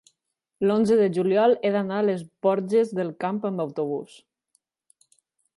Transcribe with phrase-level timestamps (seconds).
[0.69, 4.21] l'onze de juliol he d'anar a les Borges del Camp amb autobús.